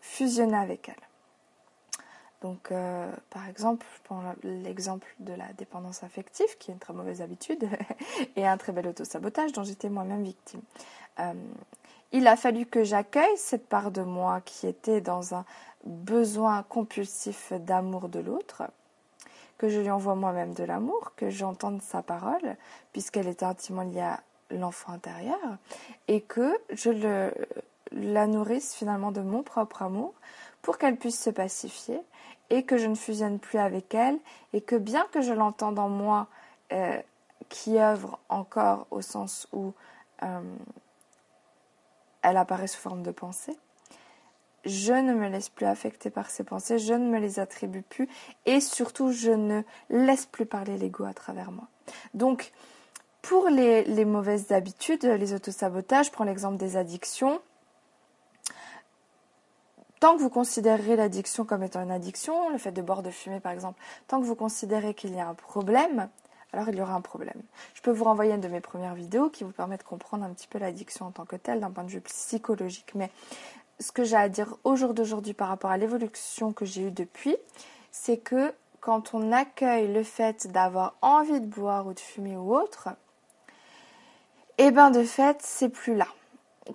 fusionner 0.00 0.56
avec 0.56 0.88
elle. 0.88 1.06
Donc, 2.42 2.70
euh, 2.70 3.10
par 3.30 3.48
exemple, 3.48 3.86
je 3.96 4.02
prends 4.04 4.22
l'exemple 4.42 5.06
de 5.20 5.32
la 5.32 5.52
dépendance 5.54 6.02
affective, 6.02 6.46
qui 6.58 6.70
est 6.70 6.74
une 6.74 6.78
très 6.80 6.92
mauvaise 6.92 7.22
habitude, 7.22 7.68
et 8.36 8.46
un 8.46 8.56
très 8.56 8.72
bel 8.72 8.86
autosabotage 8.86 9.52
dont 9.52 9.64
j'étais 9.64 9.88
moi-même 9.88 10.22
victime. 10.22 10.60
Euh, 11.18 11.32
il 12.12 12.26
a 12.28 12.36
fallu 12.36 12.66
que 12.66 12.84
j'accueille 12.84 13.36
cette 13.36 13.66
part 13.66 13.90
de 13.90 14.02
moi 14.02 14.40
qui 14.42 14.66
était 14.66 15.00
dans 15.00 15.34
un 15.34 15.44
besoin 15.84 16.62
compulsif 16.62 17.52
d'amour 17.52 18.08
de 18.08 18.20
l'autre, 18.20 18.64
que 19.58 19.68
je 19.68 19.80
lui 19.80 19.90
envoie 19.90 20.14
moi-même 20.14 20.54
de 20.54 20.64
l'amour, 20.64 21.12
que 21.16 21.30
j'entende 21.30 21.82
sa 21.82 22.02
parole, 22.02 22.56
puisqu'elle 22.92 23.28
est 23.28 23.42
intimement 23.42 23.82
liée 23.82 24.00
à 24.00 24.22
l'enfant 24.50 24.92
intérieur, 24.92 25.38
et 26.08 26.20
que 26.20 26.58
je 26.70 27.30
la 27.92 28.26
nourrisse 28.26 28.74
finalement 28.74 29.12
de 29.12 29.20
mon 29.20 29.42
propre 29.42 29.82
amour 29.82 30.14
pour 30.62 30.78
qu'elle 30.78 30.96
puisse 30.96 31.20
se 31.20 31.30
pacifier 31.30 32.00
et 32.50 32.64
que 32.64 32.76
je 32.76 32.86
ne 32.86 32.94
fusionne 32.94 33.38
plus 33.38 33.58
avec 33.58 33.94
elle 33.94 34.18
et 34.52 34.60
que 34.60 34.76
bien 34.76 35.06
que 35.12 35.20
je 35.20 35.32
l'entende 35.32 35.78
en 35.78 35.88
moi 35.88 36.28
euh, 36.72 37.00
qui 37.48 37.78
œuvre 37.78 38.18
encore 38.28 38.86
au 38.90 39.02
sens 39.02 39.48
où 39.52 39.72
euh, 40.22 40.56
elle 42.22 42.36
apparaît 42.36 42.66
sous 42.66 42.80
forme 42.80 43.02
de 43.02 43.12
pensée. 43.12 43.56
Je 44.66 44.92
ne 44.92 45.14
me 45.14 45.28
laisse 45.28 45.48
plus 45.48 45.64
affecter 45.64 46.10
par 46.10 46.28
ces 46.28 46.42
pensées, 46.42 46.78
je 46.78 46.92
ne 46.92 47.08
me 47.08 47.18
les 47.18 47.38
attribue 47.38 47.82
plus 47.82 48.08
et 48.46 48.60
surtout 48.60 49.12
je 49.12 49.30
ne 49.30 49.62
laisse 49.90 50.26
plus 50.26 50.44
parler 50.44 50.76
l'ego 50.76 51.04
à 51.04 51.14
travers 51.14 51.52
moi. 51.52 51.68
Donc, 52.14 52.52
pour 53.22 53.48
les, 53.48 54.04
mauvaises 54.04 54.50
habitudes, 54.50 55.04
les 55.04 55.34
autosabotages, 55.34 56.10
prends 56.10 56.24
l'exemple 56.24 56.56
des 56.56 56.76
addictions, 56.76 57.40
tant 60.00 60.16
que 60.16 60.22
vous 60.22 60.30
considérez 60.30 60.96
l'addiction 60.96 61.44
comme 61.44 61.62
étant 61.62 61.82
une 61.82 61.92
addiction, 61.92 62.50
le 62.50 62.58
fait 62.58 62.72
de 62.72 62.82
boire, 62.82 63.04
de 63.04 63.10
fumer 63.10 63.40
par 63.40 63.52
exemple, 63.52 63.80
tant 64.08 64.20
que 64.20 64.26
vous 64.26 64.34
considérez 64.34 64.94
qu'il 64.94 65.14
y 65.14 65.20
a 65.20 65.28
un 65.28 65.34
problème, 65.34 66.08
alors 66.52 66.68
il 66.68 66.76
y 66.76 66.80
aura 66.80 66.94
un 66.94 67.00
problème. 67.00 67.40
Je 67.74 67.82
peux 67.82 67.90
vous 67.90 68.04
renvoyer 68.04 68.32
une 68.32 68.40
de 68.40 68.48
mes 68.48 68.60
premières 68.60 68.94
vidéos 68.94 69.28
qui 69.30 69.44
vous 69.44 69.50
permet 69.50 69.76
de 69.76 69.82
comprendre 69.82 70.24
un 70.24 70.30
petit 70.30 70.48
peu 70.48 70.58
l'addiction 70.58 71.06
en 71.06 71.10
tant 71.10 71.24
que 71.24 71.36
telle 71.36 71.60
d'un 71.60 71.70
point 71.70 71.84
de 71.84 71.90
vue 71.90 72.00
psychologique. 72.00 72.92
Mais 72.94 73.10
ce 73.78 73.92
que 73.92 74.04
j'ai 74.04 74.16
à 74.16 74.28
dire 74.28 74.56
au 74.64 74.76
jour 74.76 74.94
d'aujourd'hui 74.94 75.34
par 75.34 75.48
rapport 75.48 75.70
à 75.70 75.76
l'évolution 75.76 76.52
que 76.52 76.64
j'ai 76.64 76.82
eue 76.82 76.90
depuis, 76.90 77.36
c'est 77.90 78.18
que 78.18 78.52
quand 78.80 79.14
on 79.14 79.32
accueille 79.32 79.92
le 79.92 80.02
fait 80.02 80.46
d'avoir 80.48 80.94
envie 81.02 81.40
de 81.40 81.46
boire 81.46 81.86
ou 81.86 81.92
de 81.92 82.00
fumer 82.00 82.36
ou 82.36 82.54
autre, 82.54 82.88
eh 84.58 84.70
bien 84.70 84.90
de 84.90 85.02
fait, 85.02 85.38
c'est 85.42 85.68
plus 85.68 85.94
là 85.94 86.06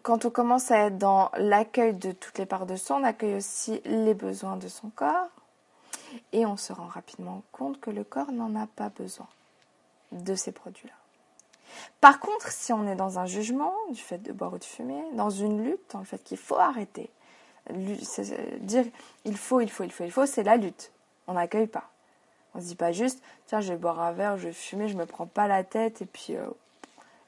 quand 0.04 0.26
on 0.26 0.30
commence 0.30 0.72
à 0.72 0.88
être 0.88 0.98
dans 0.98 1.32
l'accueil 1.38 1.94
de 1.94 2.12
toutes 2.12 2.38
les 2.38 2.46
parts 2.46 2.66
de 2.66 2.76
soi, 2.76 2.98
on 2.98 3.04
accueille 3.04 3.36
aussi 3.36 3.82
les 3.86 4.14
besoins 4.14 4.58
de 4.58 4.68
son 4.68 4.90
corps 4.90 5.30
et 6.32 6.46
on 6.46 6.58
se 6.58 6.74
rend 6.74 6.88
rapidement 6.88 7.44
compte 7.52 7.80
que 7.80 7.92
le 7.92 8.04
corps 8.04 8.32
n'en 8.32 8.56
a 8.56 8.68
pas 8.68 8.90
besoin 8.90 9.28
de 10.12 10.36
ces 10.36 10.52
produits-là. 10.52 11.01
Par 12.00 12.20
contre, 12.20 12.52
si 12.52 12.74
on 12.74 12.88
est 12.88 12.96
dans 12.96 13.20
un 13.20 13.26
jugement 13.26 13.74
du 13.92 14.02
fait 14.02 14.18
de 14.18 14.32
boire 14.32 14.54
ou 14.54 14.58
de 14.58 14.64
fumer, 14.64 15.04
dans 15.14 15.30
une 15.30 15.64
lutte, 15.64 15.82
dans 15.94 16.00
le 16.00 16.06
fait 16.06 16.24
qu'il 16.24 16.38
faut 16.38 16.58
arrêter, 16.58 17.10
dire 17.70 18.86
il 19.26 19.38
faut, 19.38 19.62
il 19.62 19.70
faut, 19.70 19.84
il 19.84 19.92
faut, 19.92 20.04
il 20.04 20.12
faut, 20.12 20.26
c'est 20.26 20.44
la 20.44 20.58
lutte. 20.58 20.92
On 21.28 21.34
n'accueille 21.34 21.68
pas. 21.68 21.90
On 22.54 22.58
ne 22.58 22.64
se 22.64 22.70
dit 22.70 22.76
pas 22.76 22.92
juste, 22.92 23.24
tiens, 23.46 23.62
je 23.62 23.72
vais 23.72 23.78
boire 23.78 24.00
un 24.02 24.12
verre, 24.12 24.38
je 24.38 24.48
vais 24.48 24.54
fumer, 24.54 24.90
je 24.90 24.98
me 24.98 25.06
prends 25.06 25.28
pas 25.28 25.48
la 25.48 25.64
tête 25.64 26.02
et 26.02 26.06
puis 26.06 26.36
euh, 26.36 26.48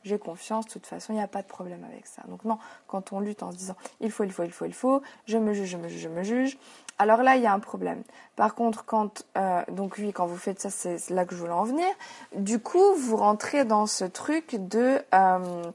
j'ai 0.03 0.19
confiance, 0.19 0.65
de 0.65 0.71
toute 0.71 0.85
façon, 0.85 1.13
il 1.13 1.17
n'y 1.17 1.21
a 1.21 1.27
pas 1.27 1.41
de 1.41 1.47
problème 1.47 1.83
avec 1.83 2.07
ça. 2.07 2.21
Donc 2.27 2.43
non, 2.45 2.57
quand 2.87 3.13
on 3.13 3.19
lutte 3.19 3.43
en 3.43 3.51
se 3.51 3.57
disant 3.57 3.75
il 3.99 4.11
faut, 4.11 4.23
il 4.23 4.31
faut, 4.31 4.43
il 4.43 4.51
faut, 4.51 4.65
il 4.65 4.73
faut, 4.73 5.01
je 5.25 5.37
me 5.37 5.53
juge, 5.53 5.69
je 5.69 5.77
me 5.77 5.87
juge, 5.87 6.01
je 6.01 6.09
me 6.09 6.23
juge, 6.23 6.57
alors 6.99 7.23
là, 7.23 7.35
il 7.35 7.41
y 7.41 7.47
a 7.47 7.53
un 7.53 7.59
problème. 7.59 8.03
Par 8.35 8.55
contre, 8.55 8.85
quand, 8.85 9.25
euh, 9.37 9.63
donc 9.69 9.95
oui, 9.97 10.13
quand 10.13 10.27
vous 10.27 10.37
faites 10.37 10.59
ça, 10.59 10.69
c'est 10.69 11.09
là 11.09 11.25
que 11.25 11.35
je 11.35 11.39
voulais 11.39 11.51
en 11.51 11.63
venir, 11.63 11.87
du 12.35 12.59
coup, 12.59 12.93
vous 12.95 13.17
rentrez 13.17 13.65
dans 13.65 13.85
ce 13.85 14.05
truc 14.05 14.55
de... 14.55 15.01
Euh, 15.13 15.71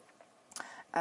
euh, 0.97 1.01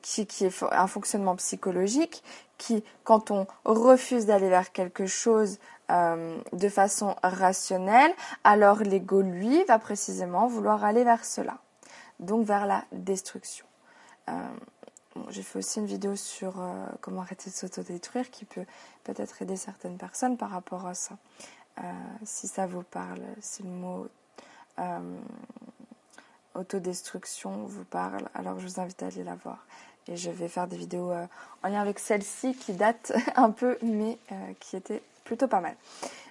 qui, 0.00 0.22
est 0.44 0.62
un 0.70 0.86
fonctionnement 0.86 1.36
psychologique 1.36 2.22
qui, 2.58 2.84
quand 3.04 3.30
on 3.30 3.46
refuse 3.64 4.26
d'aller 4.26 4.48
vers 4.48 4.72
quelque 4.72 5.06
chose 5.06 5.58
euh, 5.90 6.38
de 6.52 6.68
façon 6.68 7.16
rationnelle, 7.22 8.12
alors 8.44 8.78
l'ego, 8.78 9.20
lui, 9.20 9.64
va 9.64 9.78
précisément 9.78 10.46
vouloir 10.46 10.84
aller 10.84 11.04
vers 11.04 11.24
cela, 11.24 11.58
donc 12.20 12.46
vers 12.46 12.66
la 12.66 12.84
destruction. 12.92 13.66
Euh, 14.28 14.32
j'ai 15.28 15.42
fait 15.42 15.58
aussi 15.58 15.80
une 15.80 15.86
vidéo 15.86 16.16
sur 16.16 16.60
euh, 16.60 16.86
comment 17.00 17.20
arrêter 17.20 17.50
de 17.50 17.54
s'autodétruire 17.54 18.30
qui 18.30 18.44
peut 18.44 18.64
peut-être 19.04 19.42
aider 19.42 19.56
certaines 19.56 19.98
personnes 19.98 20.36
par 20.38 20.50
rapport 20.50 20.86
à 20.86 20.94
ça. 20.94 21.16
si 22.24 22.48
ça 22.48 22.66
vous 22.66 22.82
parle, 22.84 23.22
si 23.40 23.62
le 23.62 23.70
mot 23.70 24.06
autodestruction 26.54 27.64
vous 27.66 27.84
parle, 27.84 28.28
alors 28.34 28.58
je 28.58 28.66
vous 28.66 28.80
invite 28.80 29.02
à 29.02 29.06
aller 29.06 29.24
la 29.24 29.34
voir. 29.34 29.66
Et 30.08 30.16
je 30.16 30.30
vais 30.30 30.48
faire 30.48 30.66
des 30.66 30.76
vidéos 30.76 31.12
en 31.62 31.68
lien 31.68 31.80
avec 31.80 31.98
celle-ci 31.98 32.54
qui 32.54 32.72
date 32.72 33.12
un 33.36 33.50
peu, 33.50 33.78
mais 33.82 34.18
qui 34.58 34.76
était 34.76 35.02
plutôt 35.24 35.46
pas 35.46 35.60
mal. 35.60 35.76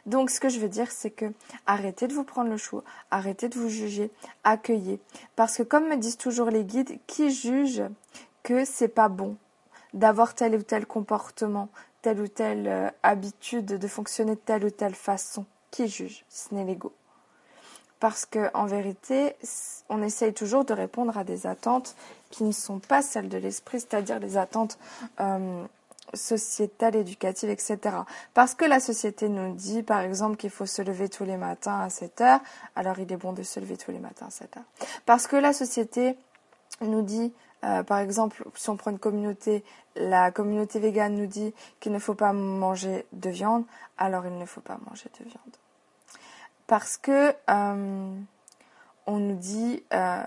Donc 0.05 0.29
ce 0.29 0.39
que 0.39 0.49
je 0.49 0.59
veux 0.59 0.69
dire, 0.69 0.91
c'est 0.91 1.11
que 1.11 1.31
arrêtez 1.67 2.07
de 2.07 2.13
vous 2.13 2.23
prendre 2.23 2.49
le 2.49 2.57
chou, 2.57 2.81
arrêtez 3.11 3.49
de 3.49 3.57
vous 3.57 3.69
juger, 3.69 4.11
accueillez. 4.43 4.99
Parce 5.35 5.57
que 5.57 5.63
comme 5.63 5.87
me 5.87 5.97
disent 5.97 6.17
toujours 6.17 6.49
les 6.49 6.63
guides, 6.63 6.99
qui 7.07 7.31
juge 7.31 7.83
que 8.43 8.65
c'est 8.65 8.87
pas 8.87 9.09
bon 9.09 9.37
d'avoir 9.93 10.33
tel 10.33 10.55
ou 10.55 10.63
tel 10.63 10.85
comportement, 10.85 11.69
telle 12.01 12.21
ou 12.21 12.27
telle 12.27 12.67
euh, 12.67 12.89
habitude 13.03 13.65
de 13.65 13.87
fonctionner 13.87 14.35
de 14.35 14.39
telle 14.39 14.65
ou 14.65 14.69
telle 14.69 14.95
façon? 14.95 15.45
Qui 15.69 15.87
juge? 15.87 16.25
Ce 16.29 16.53
n'est 16.53 16.65
l'ego. 16.65 16.91
Parce 18.01 18.25
que 18.25 18.49
en 18.55 18.65
vérité, 18.65 19.35
on 19.87 20.01
essaye 20.01 20.33
toujours 20.33 20.65
de 20.65 20.73
répondre 20.73 21.15
à 21.19 21.23
des 21.23 21.45
attentes 21.45 21.95
qui 22.31 22.43
ne 22.43 22.51
sont 22.51 22.79
pas 22.79 23.03
celles 23.03 23.29
de 23.29 23.37
l'esprit, 23.37 23.79
c'est-à-dire 23.79 24.17
les 24.17 24.37
attentes 24.37 24.79
euh, 25.19 25.63
sociétale, 26.15 26.95
éducative, 26.95 27.51
etc. 27.51 27.77
Parce 28.33 28.55
que 28.55 28.65
la 28.65 28.79
société 28.79 29.29
nous 29.29 29.53
dit, 29.53 29.83
par 29.83 29.99
exemple, 29.99 30.35
qu'il 30.35 30.49
faut 30.49 30.65
se 30.65 30.81
lever 30.81 31.09
tous 31.09 31.25
les 31.25 31.37
matins 31.37 31.79
à 31.79 31.91
7 31.91 32.21
heures, 32.21 32.39
alors 32.75 32.97
il 32.97 33.11
est 33.13 33.17
bon 33.17 33.33
de 33.33 33.43
se 33.43 33.59
lever 33.59 33.77
tous 33.77 33.91
les 33.91 33.99
matins 33.99 34.25
à 34.25 34.31
7 34.31 34.57
heures. 34.57 34.87
Parce 35.05 35.27
que 35.27 35.35
la 35.35 35.53
société 35.53 36.17
nous 36.81 37.03
dit, 37.03 37.31
euh, 37.63 37.83
par 37.83 37.99
exemple, 37.99 38.43
si 38.55 38.67
on 38.71 38.77
prend 38.77 38.89
une 38.89 38.97
communauté, 38.97 39.63
la 39.95 40.31
communauté 40.31 40.79
végane 40.79 41.13
nous 41.13 41.27
dit 41.27 41.53
qu'il 41.79 41.91
ne 41.91 41.99
faut 41.99 42.15
pas 42.15 42.33
manger 42.33 43.05
de 43.13 43.29
viande, 43.29 43.63
alors 43.99 44.25
il 44.25 44.35
ne 44.35 44.45
faut 44.47 44.61
pas 44.61 44.79
manger 44.89 45.11
de 45.19 45.25
viande. 45.25 45.55
Parce 46.71 46.95
que 46.95 47.35
euh, 47.49 48.15
on 49.05 49.17
nous 49.17 49.35
dit 49.35 49.83
euh, 49.91 50.23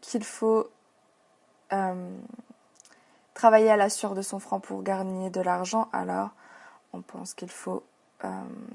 qu'il 0.00 0.24
faut 0.24 0.68
travailler 3.34 3.70
à 3.70 3.76
la 3.76 3.88
sueur 3.88 4.14
de 4.14 4.22
son 4.22 4.40
franc 4.40 4.58
pour 4.58 4.82
gagner 4.82 5.30
de 5.30 5.40
l'argent, 5.40 5.88
alors 5.92 6.30
on 6.92 7.02
pense 7.02 7.34
qu'il 7.34 7.50
faut 7.50 7.84
euh, 8.24 8.28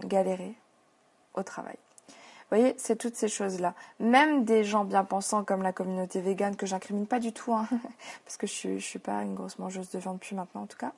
galérer 0.05 0.55
au 1.33 1.43
travail. 1.43 1.75
Vous 2.07 2.57
voyez, 2.57 2.75
c'est 2.77 2.95
toutes 2.95 3.15
ces 3.15 3.27
choses-là. 3.27 3.73
Même 3.99 4.45
des 4.45 4.63
gens 4.63 4.85
bien 4.85 5.03
pensants 5.03 5.43
comme 5.43 5.61
la 5.61 5.73
communauté 5.73 6.21
végane, 6.21 6.55
que 6.55 6.65
j'incrimine 6.65 7.07
pas 7.07 7.19
du 7.19 7.33
tout, 7.33 7.53
hein, 7.53 7.67
parce 8.25 8.37
que 8.37 8.47
je 8.47 8.69
ne 8.69 8.79
suis 8.79 8.99
pas 8.99 9.21
une 9.21 9.35
grosse 9.35 9.59
mangeuse 9.59 9.89
de 9.89 9.99
viande 9.99 10.15
depuis 10.15 10.35
maintenant 10.35 10.61
en 10.61 10.65
tout 10.65 10.77
cas, 10.77 10.93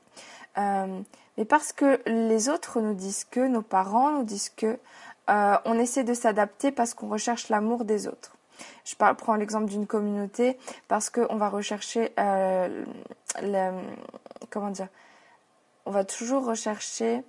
euh, 0.59 1.01
mais 1.38 1.45
parce 1.45 1.73
que 1.73 2.01
les 2.05 2.50
autres 2.50 2.81
nous 2.81 2.93
disent 2.93 3.25
que, 3.25 3.47
nos 3.47 3.61
parents 3.61 4.11
nous 4.11 4.23
disent 4.23 4.50
que, 4.50 4.79
euh, 5.30 5.58
on 5.66 5.78
essaie 5.80 6.04
de 6.04 6.13
s'adapter 6.13 6.72
parce 6.72 6.94
qu'on 6.94 7.10
recherche 7.10 7.50
l'amour 7.50 7.86
des 7.86 8.08
autres. 8.08 8.36
Je 8.86 8.96
prends 8.96 9.36
l'exemple 9.36 9.66
d'une 9.66 9.88
communauté 9.88 10.58
parce 10.88 11.10
qu'on 11.10 11.36
va 11.36 11.50
rechercher 11.50 12.12
euh, 12.20 12.84
comment 14.50 14.70
dire 14.70 14.88
on 15.86 15.92
va 15.92 16.04
toujours 16.04 16.46
rechercher 16.46 17.24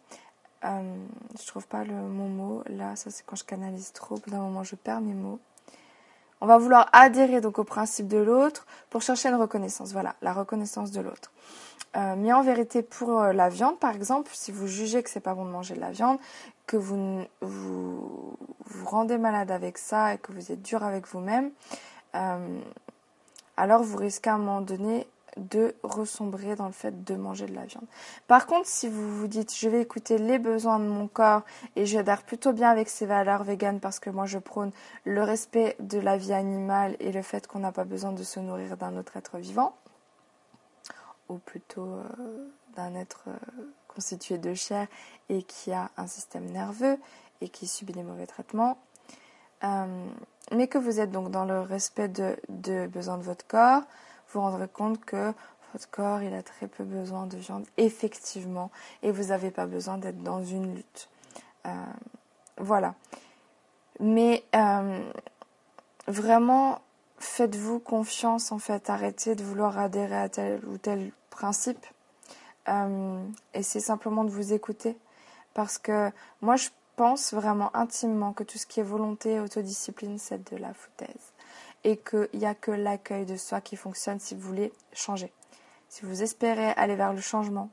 euh, 0.65 0.95
je 1.41 1.47
trouve 1.47 1.67
pas 1.67 1.85
le 1.85 1.95
mon 1.95 2.29
mot 2.29 2.63
là 2.67 2.97
ça 2.97 3.11
c'est 3.11 3.25
quand 3.25 3.37
je 3.37 3.45
canalise 3.45 3.93
trop 3.93 4.19
d'un 4.27 4.39
moment 4.39 4.63
je 4.63 4.77
perds 4.77 5.01
mes 5.01 5.15
mots 5.15 5.41
on 6.43 6.47
va 6.47 6.59
vouloir 6.59 6.89
adhérer 6.93 7.41
donc 7.41 7.61
au 7.61 7.65
principe 7.65 8.09
de 8.09 8.19
l'autre 8.19 8.67
pour 8.91 9.01
chercher 9.01 9.29
une 9.29 9.37
reconnaissance. 9.37 9.93
Voilà 9.93 10.17
la 10.23 10.33
reconnaissance 10.33 10.91
de 10.91 11.01
l'autre. 11.01 11.31
Euh, 11.97 12.17
mais 12.19 12.33
en 12.33 12.43
vérité 12.43 12.83
pour 12.83 13.21
euh, 13.21 13.33
la 13.33 13.49
viande 13.49 13.79
par 13.79 13.95
exemple 13.95 14.31
si 14.33 14.51
vous 14.51 14.67
jugez 14.67 15.03
que 15.03 15.11
c'est 15.11 15.21
pas 15.21 15.35
bon 15.35 15.45
de 15.45 15.51
manger 15.51 15.75
de 15.75 15.81
la 15.81 15.91
viande 15.91 16.19
que 16.67 16.79
vous 16.79 17.23
vous, 17.43 18.37
vous 18.65 18.87
rendez 18.87 19.19
malade 19.19 19.51
avec 19.51 19.79
ça 19.79 20.15
et 20.15 20.19
que 20.19 20.33
vous 20.33 20.51
êtes 20.51 20.63
dur 20.63 20.83
avec 20.83 21.07
vous-même, 21.07 21.51
euh, 22.15 22.61
alors 23.57 23.83
vous 23.83 23.99
risquez 23.99 24.31
à 24.31 24.35
un 24.35 24.39
moment 24.39 24.63
donné 24.63 25.07
de 25.37 25.75
ressombrer 25.83 26.57
dans 26.57 26.67
le 26.67 26.73
fait 26.73 27.05
de 27.05 27.15
manger 27.15 27.47
de 27.47 27.55
la 27.55 27.65
viande. 27.65 27.87
Par 28.27 28.47
contre, 28.47 28.67
si 28.67 28.89
vous 28.89 29.17
vous 29.17 29.29
dites 29.29 29.55
je 29.55 29.69
vais 29.69 29.81
écouter 29.81 30.19
les 30.19 30.39
besoins 30.39 30.79
de 30.79 30.85
mon 30.85 31.09
corps 31.09 31.43
et 31.77 31.87
j'adhère 31.87 32.23
plutôt 32.23 32.53
bien 32.53 32.71
avec 32.71 32.89
ces 32.89 33.07
valeurs 33.07 33.45
véganes 33.45 33.81
parce 33.81 33.99
que 33.99 34.11
moi 34.11 34.27
je 34.27 34.39
prône 34.39 34.73
le 35.05 35.23
respect 35.23 35.77
de 35.81 35.99
la 35.99 36.17
vie 36.17 36.33
animale 36.33 36.97
et 37.01 37.13
le 37.13 37.23
fait 37.23 37.47
qu'on 37.47 37.61
n'a 37.61 37.73
pas 37.73 37.85
besoin 37.85 38.13
de 38.13 38.23
se 38.23 38.41
nourrir 38.41 38.77
d'un 38.77 38.97
autre 38.97 39.17
être 39.17 39.39
vivant, 39.39 39.75
ou 41.29 41.39
plutôt 41.39 41.87
euh, 41.87 42.51
d'un 42.77 42.95
être 42.95 43.25
euh, 43.29 43.37
constitué 43.89 44.39
de 44.39 44.55
chair 44.55 44.87
et 45.29 45.43
qui 45.43 45.73
a 45.73 45.91
un 45.97 46.07
système 46.07 46.47
nerveux 46.47 46.99
et 47.41 47.49
qui 47.49 47.67
subit 47.67 47.93
des 47.93 48.03
mauvais 48.03 48.27
traitements, 48.27 48.79
euh, 49.65 50.07
mais 50.53 50.69
que 50.69 50.79
vous 50.79 51.01
êtes 51.01 51.11
donc 51.11 51.31
dans 51.31 51.45
le 51.45 51.61
respect 51.61 52.09
de, 52.09 52.37
de 52.49 52.87
besoins 52.87 53.19
de 53.19 53.23
votre 53.23 53.47
corps, 53.47 53.83
vous 54.33 54.41
rendrez 54.41 54.69
compte 54.69 55.05
que 55.05 55.33
votre 55.73 55.91
corps, 55.91 56.23
il 56.23 56.35
a 56.35 56.43
très 56.43 56.67
peu 56.67 56.85
besoin 56.85 57.27
de 57.27 57.37
viande, 57.37 57.67
effectivement, 57.77 58.71
et 59.03 59.11
vous 59.11 59.25
n'avez 59.29 59.51
pas 59.51 59.67
besoin 59.67 59.99
d'être 59.99 60.23
dans 60.23 60.45
une 60.45 60.75
lutte. 60.75 61.09
Euh, 61.67 61.71
voilà. 62.59 62.95
Mais 64.01 64.45
euh, 64.55 65.11
vraiment, 66.07 66.81
faites-vous 67.19 67.79
confiance, 67.79 68.53
en 68.53 68.59
fait, 68.59 68.91
arrêtez 68.91 69.35
de 69.35 69.43
vouloir 69.43 69.79
adhérer 69.79 70.19
à 70.19 70.29
tel 70.29 70.65
ou 70.67 70.77
tel 70.79 71.13
principe. 71.31 71.87
Euh, 72.69 73.25
essayez 73.55 73.85
simplement 73.85 74.25
de 74.25 74.31
vous 74.31 74.53
écouter. 74.53 74.97
Parce 75.55 75.79
que 75.79 76.11
moi, 76.41 76.57
je 76.57 76.69
pense 76.97 77.33
vraiment 77.33 77.75
intimement 77.75 78.33
que 78.33 78.45
tout 78.45 78.59
ce 78.59 78.67
qui 78.67 78.81
est 78.81 78.85
volonté 78.85 79.33
et 79.33 79.41
autodiscipline, 79.41 80.19
c'est 80.19 80.53
de 80.53 80.57
la 80.57 80.73
foutaise. 80.75 81.32
Et 81.85 81.97
qu'il 81.97 82.29
n'y 82.35 82.47
a 82.47 82.55
que 82.55 82.71
l'accueil 82.71 83.27
de 83.27 83.37
soi 83.37 83.61
qui 83.61 83.77
fonctionne 83.77 84.21
si 84.21 84.35
vous 84.35 84.41
voulez 84.41 84.73
changer. 84.93 85.33
Si 85.89 86.05
vous 86.05 86.23
espérez 86.23 86.71
aller 86.77 86.97
vers 86.97 87.13
le 87.13 87.21
changement, 87.21 87.71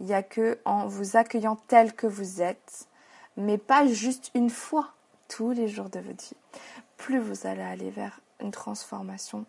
il 0.00 0.06
n'y 0.06 0.14
a 0.14 0.22
que 0.22 0.58
en 0.64 0.86
vous 0.86 1.16
accueillant 1.16 1.56
tel 1.68 1.92
que 1.92 2.06
vous 2.06 2.42
êtes, 2.42 2.88
mais 3.36 3.58
pas 3.58 3.86
juste 3.86 4.30
une 4.34 4.50
fois, 4.50 4.92
tous 5.28 5.52
les 5.52 5.68
jours 5.68 5.88
de 5.88 6.00
votre 6.00 6.22
vie. 6.22 6.36
Plus 6.96 7.18
vous 7.18 7.46
allez 7.46 7.62
aller 7.62 7.90
vers 7.90 8.20
une 8.40 8.50
transformation 8.50 9.46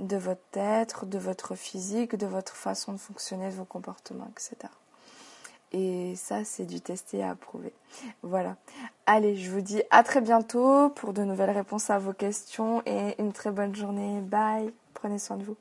de 0.00 0.16
votre 0.16 0.40
être, 0.54 1.06
de 1.06 1.18
votre 1.18 1.54
physique, 1.54 2.16
de 2.16 2.26
votre 2.26 2.56
façon 2.56 2.92
de 2.92 2.98
fonctionner, 2.98 3.50
de 3.50 3.54
vos 3.54 3.64
comportements, 3.64 4.30
etc. 4.32 4.72
Et 5.72 6.14
ça, 6.16 6.44
c'est 6.44 6.66
du 6.66 6.80
tester 6.80 7.18
et 7.18 7.22
approuver. 7.22 7.72
Voilà. 8.22 8.56
Allez, 9.06 9.36
je 9.36 9.50
vous 9.50 9.60
dis 9.60 9.82
à 9.90 10.02
très 10.02 10.20
bientôt 10.20 10.90
pour 10.90 11.12
de 11.12 11.22
nouvelles 11.22 11.50
réponses 11.50 11.90
à 11.90 11.98
vos 11.98 12.12
questions 12.12 12.82
et 12.86 13.14
une 13.20 13.32
très 13.32 13.50
bonne 13.50 13.74
journée. 13.74 14.20
Bye. 14.20 14.72
Prenez 14.94 15.18
soin 15.18 15.36
de 15.36 15.44
vous. 15.44 15.56